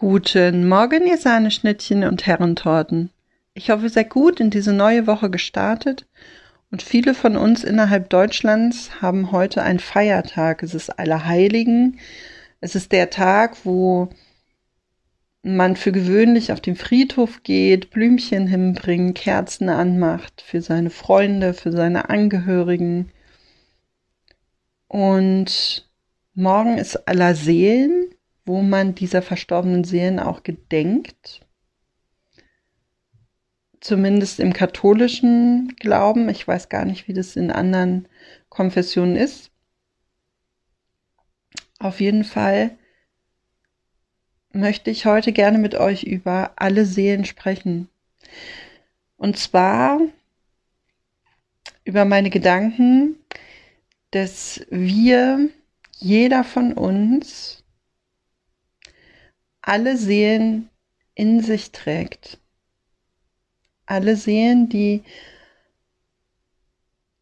[0.00, 3.10] Guten Morgen, ihr Sahneschnittchen und Herrentorten.
[3.52, 6.06] Ich hoffe, ihr seid gut in diese neue Woche gestartet
[6.70, 10.62] und viele von uns innerhalb Deutschlands haben heute einen Feiertag.
[10.62, 11.98] Es ist Allerheiligen.
[12.60, 14.08] Es ist der Tag, wo
[15.42, 21.72] man für gewöhnlich auf den Friedhof geht, Blümchen hinbringt, Kerzen anmacht für seine Freunde, für
[21.72, 23.10] seine Angehörigen.
[24.86, 25.90] Und
[26.34, 28.07] morgen ist Allerseelen,
[28.48, 31.46] wo man dieser verstorbenen Seelen auch gedenkt.
[33.78, 36.30] Zumindest im katholischen Glauben.
[36.30, 38.08] Ich weiß gar nicht, wie das in anderen
[38.48, 39.50] Konfessionen ist.
[41.78, 42.76] Auf jeden Fall
[44.52, 47.90] möchte ich heute gerne mit euch über alle Seelen sprechen.
[49.18, 50.00] Und zwar
[51.84, 53.16] über meine Gedanken,
[54.10, 55.50] dass wir,
[55.98, 57.62] jeder von uns,
[59.68, 60.70] alle Seelen
[61.14, 62.38] in sich trägt.
[63.84, 65.02] Alle Seelen, die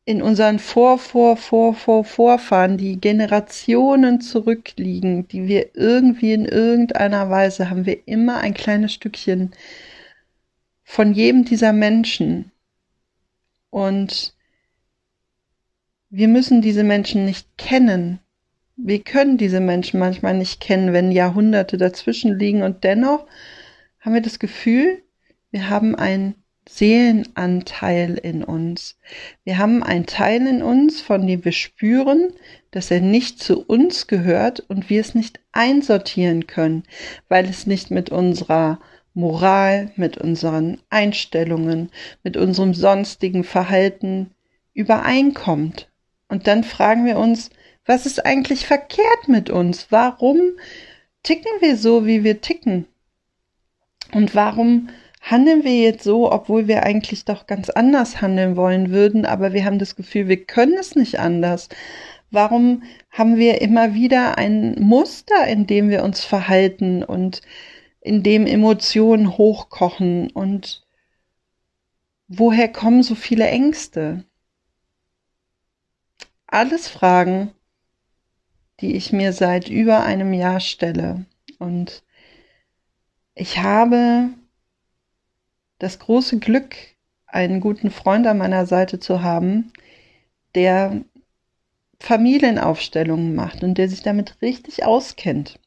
[0.04, 7.28] in unseren Vor, Vor, Vor, Vor, Vorfahren, die Generationen zurückliegen, die wir irgendwie in irgendeiner
[7.30, 9.50] Weise haben wir immer ein kleines Stückchen
[10.84, 12.52] von jedem dieser Menschen.
[13.70, 14.34] Und
[16.10, 18.20] wir müssen diese Menschen nicht kennen.
[18.76, 23.26] Wir können diese Menschen manchmal nicht kennen, wenn Jahrhunderte dazwischen liegen und dennoch
[24.00, 25.02] haben wir das Gefühl,
[25.50, 26.34] wir haben ein
[26.68, 28.98] Seelenanteil in uns.
[29.44, 32.32] Wir haben einen Teil in uns, von dem wir spüren,
[32.70, 36.82] dass er nicht zu uns gehört und wir es nicht einsortieren können,
[37.28, 38.80] weil es nicht mit unserer
[39.14, 41.90] Moral, mit unseren Einstellungen,
[42.22, 44.34] mit unserem sonstigen Verhalten
[44.74, 45.88] übereinkommt.
[46.28, 47.50] Und dann fragen wir uns,
[47.86, 49.86] was ist eigentlich verkehrt mit uns?
[49.90, 50.38] Warum
[51.22, 52.86] ticken wir so, wie wir ticken?
[54.12, 54.88] Und warum
[55.20, 59.64] handeln wir jetzt so, obwohl wir eigentlich doch ganz anders handeln wollen würden, aber wir
[59.64, 61.68] haben das Gefühl, wir können es nicht anders.
[62.30, 67.42] Warum haben wir immer wieder ein Muster, in dem wir uns verhalten und
[68.00, 70.84] in dem Emotionen hochkochen und
[72.28, 74.24] woher kommen so viele Ängste?
[76.46, 77.50] Alles Fragen,
[78.80, 81.24] die ich mir seit über einem Jahr stelle.
[81.58, 82.02] Und
[83.34, 84.30] ich habe
[85.78, 86.74] das große Glück,
[87.26, 89.72] einen guten Freund an meiner Seite zu haben,
[90.54, 91.02] der
[92.00, 95.58] Familienaufstellungen macht und der sich damit richtig auskennt.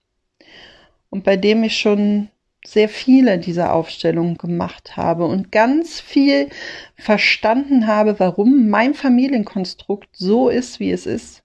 [1.09, 2.29] Und bei dem ich schon
[2.65, 6.49] sehr viele dieser Aufstellungen gemacht habe und ganz viel
[6.95, 11.43] verstanden habe, warum mein Familienkonstrukt so ist, wie es ist.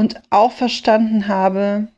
[0.00, 1.88] Und auch verstanden habe,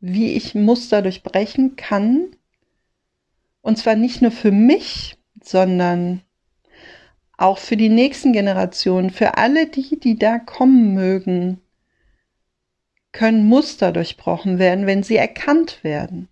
[0.00, 2.34] wie ich Muster durchbrechen kann
[3.60, 6.22] und zwar nicht nur für mich, sondern
[7.36, 11.60] auch für die nächsten Generationen, für alle die, die da kommen mögen,
[13.12, 16.28] können Muster durchbrochen werden, wenn sie erkannt werden.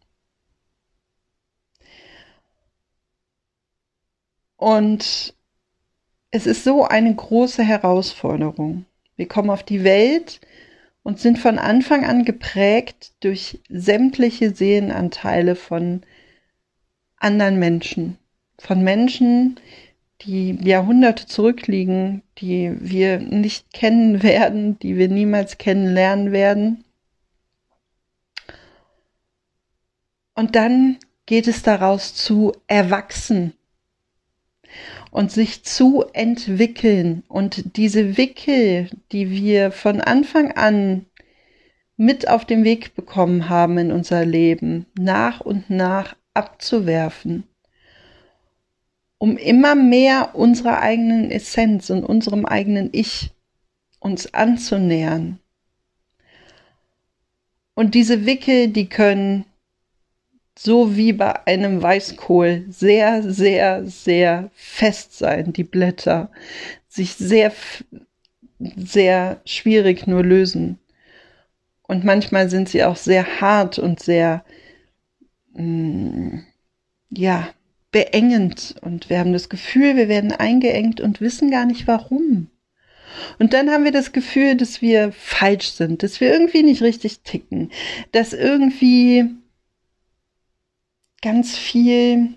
[4.57, 5.37] Und
[6.33, 8.87] es ist so eine große Herausforderung.
[9.17, 10.41] Wir kommen auf die Welt
[11.03, 16.03] und sind von Anfang an geprägt durch sämtliche Seelenanteile von
[17.19, 18.19] anderen Menschen,
[18.59, 19.61] von Menschen,
[20.23, 26.85] die Jahrhunderte zurückliegen, die wir nicht kennen werden, die wir niemals kennenlernen werden.
[30.35, 33.55] Und dann geht es daraus zu erwachsen
[35.11, 41.07] und sich zu entwickeln und diese Wickel, die wir von Anfang an
[41.97, 47.45] mit auf den Weg bekommen haben in unser Leben, nach und nach abzuwerfen,
[49.19, 53.31] um immer mehr unserer eigenen Essenz und unserem eigenen Ich
[54.01, 55.39] uns anzunähern.
[57.75, 59.47] Und diese Wickel, die können
[60.57, 66.31] so wie bei einem Weißkohl sehr, sehr, sehr fest sein, die Blätter,
[66.89, 67.53] sich sehr,
[68.59, 70.79] sehr schwierig nur lösen.
[71.83, 74.45] Und manchmal sind sie auch sehr hart und sehr
[75.55, 76.41] Mm,
[77.11, 77.49] ja,
[77.93, 82.49] beengend und wir haben das Gefühl, wir werden eingeengt und wissen gar nicht warum.
[83.39, 87.21] Und dann haben wir das Gefühl, dass wir falsch sind, dass wir irgendwie nicht richtig
[87.21, 87.71] ticken,
[88.11, 89.27] dass irgendwie
[91.25, 92.35] ganz viel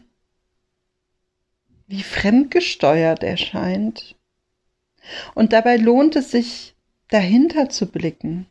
[1.87, 4.15] wie fremdgesteuert erscheint.
[5.35, 6.73] Und dabei lohnt es sich,
[7.09, 8.47] dahinter zu blicken.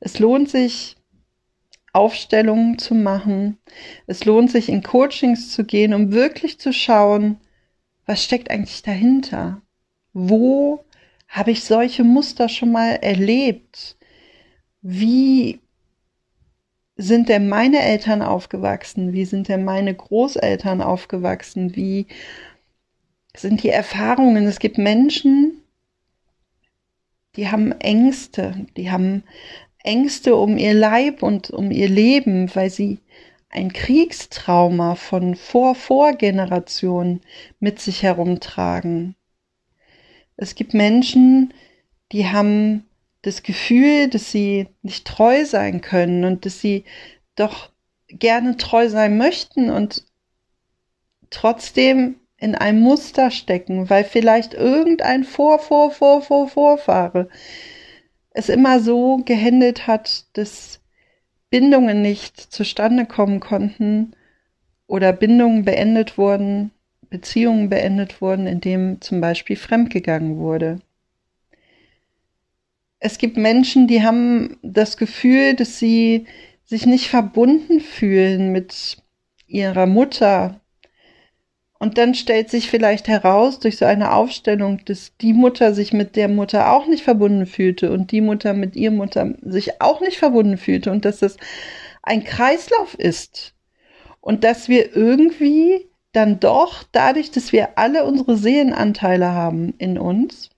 [0.00, 0.96] Es lohnt sich,
[1.92, 3.58] Aufstellungen zu machen.
[4.08, 7.38] Es lohnt sich, in Coachings zu gehen, um wirklich zu schauen,
[8.06, 9.62] was steckt eigentlich dahinter?
[10.12, 10.84] Wo
[11.28, 13.96] habe ich solche Muster schon mal erlebt?
[14.82, 15.60] Wie
[17.00, 19.12] sind denn meine Eltern aufgewachsen?
[19.12, 21.74] Wie sind denn meine Großeltern aufgewachsen?
[21.74, 22.06] Wie
[23.34, 24.46] sind die Erfahrungen?
[24.46, 25.62] Es gibt Menschen,
[27.36, 29.22] die haben Ängste, die haben
[29.82, 32.98] Ängste um ihr Leib und um ihr Leben, weil sie
[33.48, 37.22] ein Kriegstrauma von Vor-Vorgenerationen
[37.60, 39.16] mit sich herumtragen.
[40.36, 41.54] Es gibt Menschen,
[42.12, 42.89] die haben
[43.22, 46.84] das Gefühl, dass sie nicht treu sein können und dass sie
[47.36, 47.70] doch
[48.08, 50.04] gerne treu sein möchten und
[51.30, 57.28] trotzdem in einem Muster stecken, weil vielleicht irgendein Vor, Vor, Vor, Vor, Vorfahre
[58.30, 60.80] es immer so gehandelt hat, dass
[61.50, 64.14] Bindungen nicht zustande kommen konnten
[64.86, 66.70] oder Bindungen beendet wurden,
[67.10, 70.80] Beziehungen beendet wurden, indem zum Beispiel fremdgegangen wurde.
[73.00, 76.26] Es gibt Menschen, die haben das Gefühl, dass sie
[76.64, 78.98] sich nicht verbunden fühlen mit
[79.46, 80.60] ihrer Mutter.
[81.78, 86.14] Und dann stellt sich vielleicht heraus durch so eine Aufstellung, dass die Mutter sich mit
[86.14, 90.18] der Mutter auch nicht verbunden fühlte und die Mutter mit ihrer Mutter sich auch nicht
[90.18, 91.38] verbunden fühlte und dass das
[92.02, 93.54] ein Kreislauf ist
[94.20, 100.50] und dass wir irgendwie dann doch dadurch, dass wir alle unsere Seelenanteile haben in uns,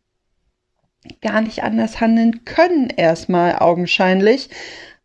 [1.21, 4.49] gar nicht anders handeln können, erstmal augenscheinlich,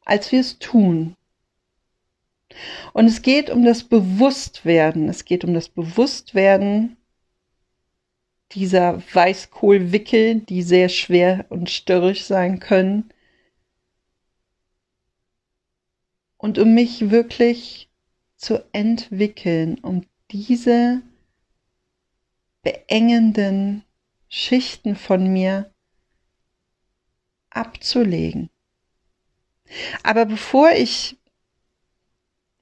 [0.06, 1.16] als wir es tun.
[2.94, 5.10] Und es geht um das Bewusstwerden.
[5.10, 6.98] Es geht um das Bewusstwerden
[8.54, 13.10] dieser Weißkohlwickel, die sehr schwer und störrisch sein können.
[16.38, 17.90] Und um mich wirklich
[18.38, 21.02] zu entwickeln, um diese
[22.62, 23.84] beengenden
[24.30, 25.72] Schichten von mir
[27.58, 28.50] abzulegen.
[30.04, 31.18] Aber bevor ich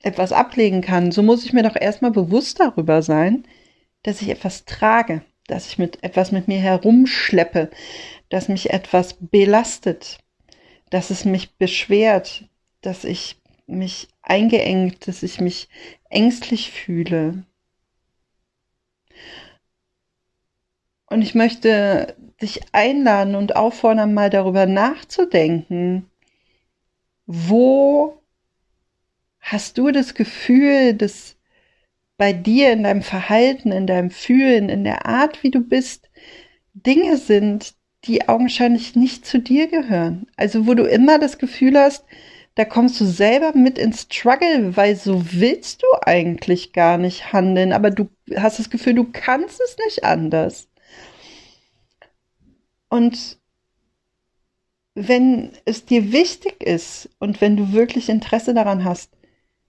[0.01, 3.43] etwas ablegen kann, so muss ich mir doch erstmal bewusst darüber sein,
[4.03, 7.69] dass ich etwas trage, dass ich mit etwas mit mir herumschleppe,
[8.29, 10.19] dass mich etwas belastet,
[10.89, 12.45] dass es mich beschwert,
[12.81, 13.37] dass ich
[13.67, 15.69] mich eingeengt, dass ich mich
[16.09, 17.43] ängstlich fühle.
[21.07, 26.09] Und ich möchte dich einladen und auffordern, mal darüber nachzudenken,
[27.25, 28.21] wo
[29.39, 31.35] hast du das Gefühl, dass
[32.17, 36.09] bei dir in deinem Verhalten, in deinem Fühlen, in der Art, wie du bist,
[36.73, 37.75] Dinge sind,
[38.05, 40.27] die augenscheinlich nicht zu dir gehören.
[40.35, 42.05] Also wo du immer das Gefühl hast,
[42.55, 47.73] da kommst du selber mit ins Struggle, weil so willst du eigentlich gar nicht handeln,
[47.73, 50.69] aber du hast das Gefühl, du kannst es nicht anders.
[52.89, 53.39] Und
[54.93, 59.11] wenn es dir wichtig ist und wenn du wirklich Interesse daran hast,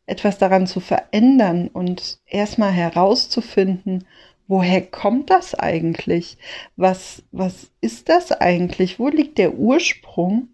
[0.07, 4.07] etwas daran zu verändern und erstmal herauszufinden,
[4.47, 6.39] woher kommt das eigentlich?
[6.77, 9.01] Was, was ist das eigentlich?
[9.01, 10.49] Wo liegt der Ursprung?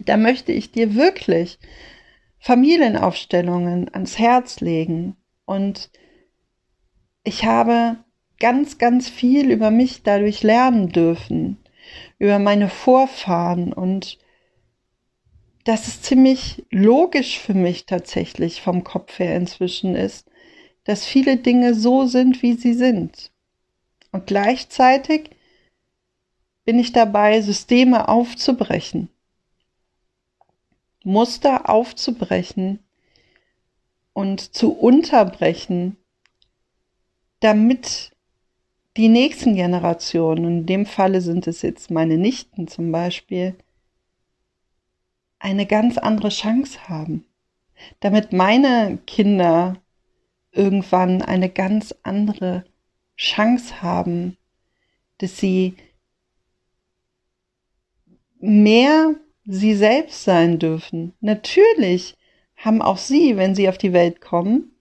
[0.00, 1.58] Da möchte ich dir wirklich
[2.38, 5.90] Familienaufstellungen ans Herz legen und
[7.24, 7.98] ich habe
[8.38, 11.58] ganz, ganz viel über mich dadurch lernen dürfen,
[12.18, 14.18] über meine Vorfahren und
[15.64, 20.30] dass es ziemlich logisch für mich tatsächlich vom Kopf her inzwischen ist,
[20.84, 23.32] dass viele Dinge so sind, wie sie sind.
[24.12, 25.30] Und gleichzeitig
[26.64, 29.10] bin ich dabei, Systeme aufzubrechen,
[31.04, 32.78] Muster aufzubrechen
[34.14, 35.96] und zu unterbrechen,
[37.40, 38.12] damit
[38.98, 43.54] die nächsten Generationen, in dem Falle sind es jetzt meine Nichten zum Beispiel,
[45.38, 47.24] eine ganz andere Chance haben.
[48.00, 49.80] Damit meine Kinder
[50.50, 52.64] irgendwann eine ganz andere
[53.16, 54.36] Chance haben,
[55.18, 55.76] dass sie
[58.40, 59.14] mehr
[59.44, 61.14] sie selbst sein dürfen.
[61.20, 62.16] Natürlich
[62.56, 64.72] haben auch sie, wenn sie auf die Welt kommen,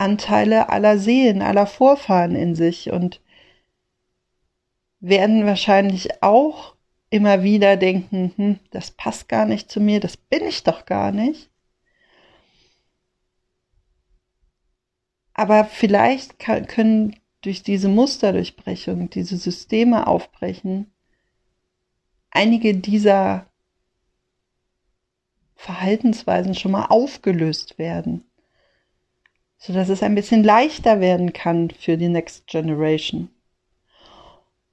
[0.00, 3.20] Anteile aller Seelen, aller Vorfahren in sich und
[5.00, 6.74] werden wahrscheinlich auch
[7.10, 11.12] immer wieder denken, hm, das passt gar nicht zu mir, das bin ich doch gar
[11.12, 11.50] nicht.
[15.34, 20.92] Aber vielleicht kann, können durch diese Musterdurchbrechung, diese Systeme aufbrechen,
[22.30, 23.46] einige dieser
[25.56, 28.29] Verhaltensweisen schon mal aufgelöst werden,
[29.60, 33.28] sodass es ein bisschen leichter werden kann für die Next Generation.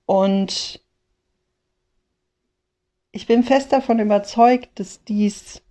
[0.08, 0.82] Und
[3.12, 5.62] ich bin fest davon überzeugt, dass dies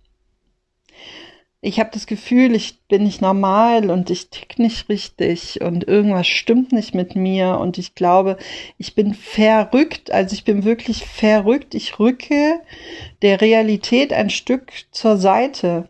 [1.59, 6.27] ich habe das Gefühl, ich bin nicht normal und ich tick nicht richtig und irgendwas
[6.27, 8.37] stimmt nicht mit mir und ich glaube,
[8.77, 12.61] ich bin verrückt, also ich bin wirklich verrückt, ich rücke
[13.23, 15.89] der Realität ein Stück zur Seite.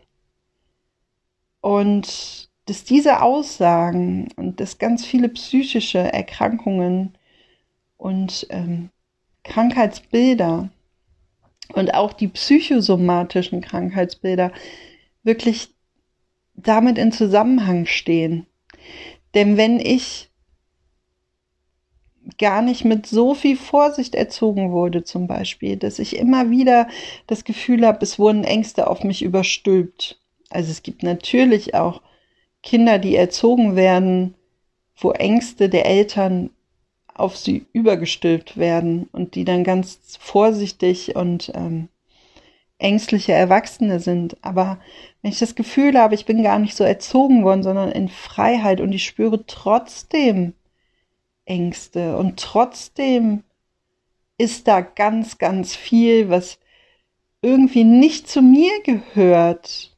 [1.60, 7.16] Und dass diese Aussagen und dass ganz viele psychische Erkrankungen
[7.96, 8.90] und ähm,
[9.42, 10.68] Krankheitsbilder
[11.72, 14.52] und auch die psychosomatischen Krankheitsbilder
[15.22, 15.74] wirklich
[16.56, 18.46] damit in Zusammenhang stehen.
[19.34, 20.28] Denn wenn ich
[22.36, 26.86] gar nicht mit so viel Vorsicht erzogen wurde, zum Beispiel, dass ich immer wieder
[27.26, 30.20] das Gefühl habe, es wurden Ängste auf mich überstülpt.
[30.50, 32.02] Also es gibt natürlich auch
[32.62, 34.34] Kinder, die erzogen werden,
[34.96, 36.50] wo Ängste der Eltern
[37.14, 41.88] auf sie übergestülpt werden und die dann ganz vorsichtig und ähm,
[42.78, 44.36] ängstliche Erwachsene sind.
[44.42, 44.78] Aber
[45.20, 48.80] wenn ich das Gefühl habe, ich bin gar nicht so erzogen worden, sondern in Freiheit
[48.80, 50.54] und ich spüre trotzdem
[51.44, 53.42] Ängste und trotzdem
[54.36, 56.58] ist da ganz, ganz viel, was
[57.42, 59.96] irgendwie nicht zu mir gehört,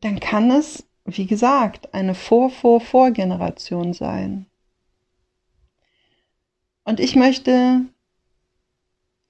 [0.00, 4.46] dann kann es, wie gesagt, eine Vor-Vor-Vor-Generation sein.
[6.84, 7.84] Und ich möchte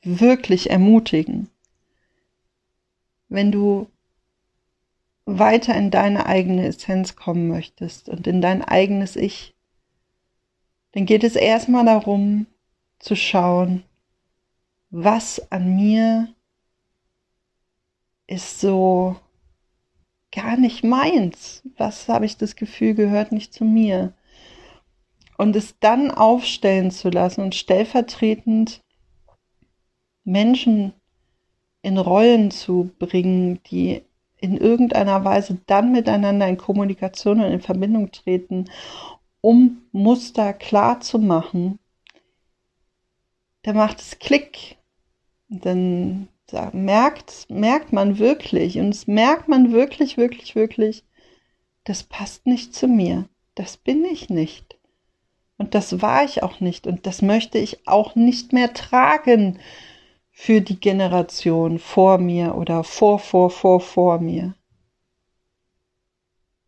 [0.03, 1.51] wirklich ermutigen,
[3.29, 3.89] wenn du
[5.27, 9.55] weiter in deine eigene Essenz kommen möchtest und in dein eigenes Ich,
[10.93, 12.47] dann geht es erstmal darum
[12.99, 13.85] zu schauen,
[14.91, 16.35] was an mir
[18.27, 19.17] ist so
[20.33, 21.63] gar nicht meins.
[21.77, 24.13] Was habe ich das Gefühl gehört nicht zu mir?
[25.37, 28.83] Und es dann aufstellen zu lassen und stellvertretend
[30.25, 30.93] Menschen
[31.83, 34.03] in Rollen zu bringen, die
[34.37, 38.67] in irgendeiner Weise dann miteinander in Kommunikation und in Verbindung treten,
[39.41, 41.79] um Muster klar zu machen,
[43.63, 44.79] da macht es Klick.
[45.49, 46.29] Dann
[46.73, 51.05] merkt, merkt man wirklich, und es merkt man wirklich, wirklich, wirklich,
[51.85, 53.29] das passt nicht zu mir.
[53.55, 54.79] Das bin ich nicht.
[55.59, 56.87] Und das war ich auch nicht.
[56.87, 59.59] Und das möchte ich auch nicht mehr tragen
[60.31, 64.55] für die Generation vor mir oder vor, vor, vor, vor mir.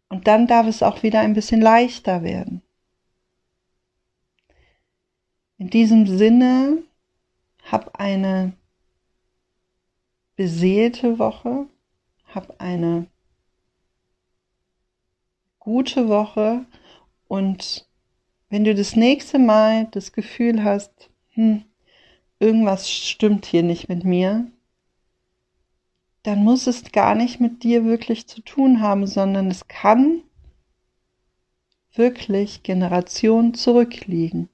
[0.09, 2.63] Und dann darf es auch wieder ein bisschen leichter werden.
[5.57, 6.83] In diesem Sinne,
[7.71, 8.53] hab eine
[10.37, 11.67] beseelte Woche,
[12.27, 13.07] hab eine
[15.59, 16.67] gute Woche
[17.29, 17.87] und
[18.49, 21.65] wenn du das nächste Mal das Gefühl hast, hm,
[22.39, 24.51] irgendwas stimmt hier nicht mit mir,
[26.23, 30.23] dann muss es gar nicht mit dir wirklich zu tun haben, sondern es kann
[31.95, 34.49] wirklich Generationen zurückliegen.